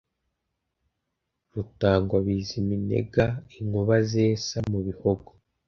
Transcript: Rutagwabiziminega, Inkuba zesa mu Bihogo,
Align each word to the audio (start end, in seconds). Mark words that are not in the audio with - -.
Rutagwabiziminega, 1.53 3.25
Inkuba 3.59 3.95
zesa 4.11 4.55
mu 4.71 4.79
Bihogo, 4.85 5.29